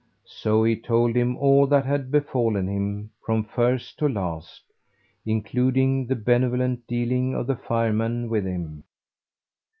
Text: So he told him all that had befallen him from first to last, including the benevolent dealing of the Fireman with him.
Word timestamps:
So 0.25 0.63
he 0.63 0.75
told 0.77 1.15
him 1.15 1.37
all 1.37 1.67
that 1.67 1.85
had 1.85 2.09
befallen 2.09 2.67
him 2.67 3.11
from 3.23 3.43
first 3.43 3.99
to 3.99 4.09
last, 4.09 4.63
including 5.27 6.07
the 6.07 6.15
benevolent 6.15 6.87
dealing 6.87 7.35
of 7.35 7.45
the 7.45 7.55
Fireman 7.55 8.27
with 8.27 8.45
him. 8.45 8.83